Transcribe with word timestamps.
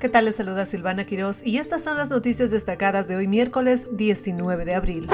¿Qué 0.00 0.08
tal? 0.08 0.24
Les 0.24 0.36
saluda 0.36 0.64
Silvana 0.64 1.04
Quiroz 1.04 1.42
y 1.44 1.58
estas 1.58 1.82
son 1.82 1.98
las 1.98 2.08
noticias 2.08 2.50
destacadas 2.50 3.06
de 3.06 3.16
hoy 3.16 3.28
miércoles 3.28 3.86
19 3.92 4.64
de 4.64 4.74
abril. 4.74 5.06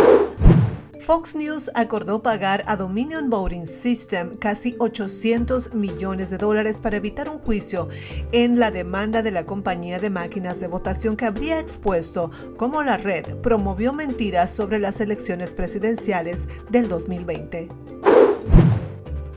Fox 1.00 1.34
News 1.34 1.72
acordó 1.74 2.22
pagar 2.22 2.62
a 2.66 2.76
Dominion 2.76 3.28
Voting 3.28 3.66
System 3.66 4.36
casi 4.36 4.76
800 4.78 5.74
millones 5.74 6.30
de 6.30 6.38
dólares 6.38 6.76
para 6.80 6.98
evitar 6.98 7.28
un 7.28 7.40
juicio 7.40 7.88
en 8.30 8.60
la 8.60 8.70
demanda 8.70 9.22
de 9.22 9.32
la 9.32 9.44
compañía 9.44 9.98
de 9.98 10.08
máquinas 10.08 10.60
de 10.60 10.68
votación 10.68 11.16
que 11.16 11.24
habría 11.24 11.58
expuesto 11.58 12.30
cómo 12.56 12.84
la 12.84 12.96
red 12.96 13.34
promovió 13.38 13.92
mentiras 13.92 14.54
sobre 14.54 14.78
las 14.78 15.00
elecciones 15.00 15.52
presidenciales 15.52 16.46
del 16.70 16.86
2020 16.86 17.70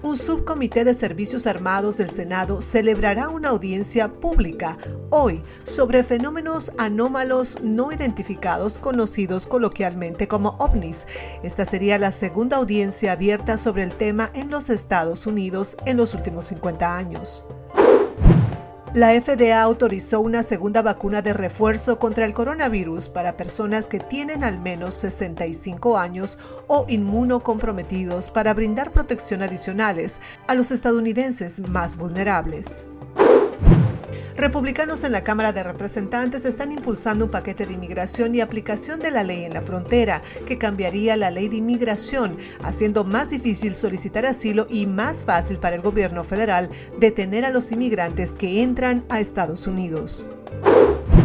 un 0.02 0.16
subcomité 0.16 0.84
de 0.84 0.93
servicios 0.93 1.45
armados 1.45 1.97
del 1.97 2.09
Senado 2.09 2.61
celebrará 2.61 3.29
una 3.29 3.49
audiencia 3.49 4.07
pública 4.07 4.77
hoy 5.09 5.43
sobre 5.63 6.04
fenómenos 6.04 6.71
anómalos 6.77 7.58
no 7.62 7.91
identificados 7.91 8.80
conocidos 8.80 9.45
coloquialmente 9.45 10.27
como 10.27 10.55
ovnis. 10.59 11.05
Esta 11.44 11.66
sería 11.66 11.99
la 11.99 12.12
segunda 12.12 12.58
audiencia 12.58 13.12
abierta 13.12 13.58
sobre 13.58 13.84
el 13.84 13.94
tema 13.98 14.31
en 14.34 14.49
los 14.49 14.70
Estados 14.70 15.27
Unidos 15.27 15.75
en 15.85 15.98
los 15.98 16.13
últimos 16.13 16.45
50 16.45 16.97
años. 16.97 17.45
La 18.95 19.11
FDA 19.21 19.61
autorizó 19.61 20.20
una 20.20 20.41
segunda 20.41 20.81
vacuna 20.81 21.21
de 21.21 21.31
refuerzo 21.31 21.99
contra 21.99 22.25
el 22.25 22.34
coronavirus 22.34 23.07
para 23.07 23.38
personas 23.38 23.85
que 23.85 23.99
tienen 23.99 24.43
al 24.43 24.59
menos 24.59 24.95
65 24.95 25.99
años 25.99 26.39
o 26.66 26.85
inmunocomprometidos 26.88 28.31
para 28.31 28.55
brindar 28.55 28.91
protección 28.91 29.44
adicionales 29.44 30.21
a 30.47 30.55
los 30.55 30.71
estadounidenses 30.71 31.59
más 31.70 31.97
vulnerables. 31.97 32.83
Republicanos 34.39 35.03
en 35.03 35.11
la 35.11 35.25
Cámara 35.25 35.52
de 35.52 35.63
Representantes 35.63 36.45
están 36.45 36.71
impulsando 36.71 37.25
un 37.25 37.31
paquete 37.31 37.66
de 37.66 37.73
inmigración 37.73 38.34
y 38.34 38.39
aplicación 38.39 39.02
de 39.02 39.11
la 39.11 39.22
ley 39.22 39.44
en 39.44 39.53
la 39.53 39.61
frontera 39.61 40.22
que 40.47 40.58
cambiaría 40.58 41.17
la 41.17 41.30
ley 41.30 41.50
de 41.50 41.58
inmigración, 41.58 42.38
haciendo 42.64 43.03
más 43.03 43.31
difícil 43.31 43.75
solicitar 43.75 44.25
asilo 44.25 44.66
y 44.69 44.86
más 44.86 45.25
fácil 45.25 45.58
para 45.58 45.75
el 45.75 45.81
gobierno 45.81 46.23
federal 46.23 46.69
detener 46.99 47.44
a 47.44 47.49
los 47.49 47.69
inmigrantes 47.73 48.31
que 48.31 48.64
entran 48.64 49.03
a 49.09 49.19
Estados 49.19 49.67
Unidos. 49.67 50.25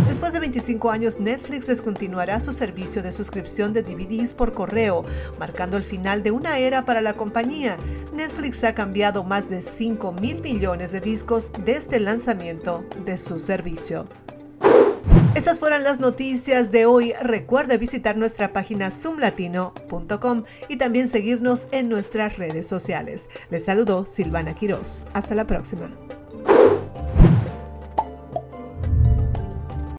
Después 0.09 0.33
de 0.33 0.41
25 0.41 0.91
años, 0.91 1.21
Netflix 1.21 1.67
descontinuará 1.67 2.41
su 2.41 2.53
servicio 2.53 3.03
de 3.03 3.13
suscripción 3.13 3.73
de 3.73 3.83
DVDs 3.83 4.33
por 4.33 4.55
correo, 4.55 5.05
marcando 5.39 5.77
el 5.77 5.83
final 5.83 6.23
de 6.23 6.31
una 6.31 6.59
era 6.59 6.85
para 6.85 7.01
la 7.01 7.15
compañía. 7.15 7.77
Netflix 8.15 8.63
ha 8.65 8.75
cambiado 8.75 9.25
más 9.25 9.51
de 9.51 9.61
5 9.61 10.13
mil 10.13 10.41
millones 10.41 10.93
de 10.93 11.01
discos 11.01 11.51
desde 11.65 11.97
el 11.97 12.05
lanzamiento 12.05 12.85
de 13.05 13.19
su 13.19 13.39
servicio. 13.39 14.07
Estas 15.35 15.59
fueron 15.59 15.83
las 15.83 15.99
noticias 15.99 16.71
de 16.71 16.87
hoy. 16.87 17.13
Recuerda 17.21 17.77
visitar 17.77 18.17
nuestra 18.17 18.53
página 18.53 18.93
zoomlatino.com 18.93 20.45
y 20.69 20.77
también 20.77 21.09
seguirnos 21.09 21.67
en 21.73 21.89
nuestras 21.89 22.39
redes 22.39 22.69
sociales. 22.69 23.29
Les 23.51 23.65
saludo 23.65 24.07
Silvana 24.07 24.55
Quiroz. 24.55 25.07
Hasta 25.13 25.35
la 25.35 25.47
próxima. 25.47 25.91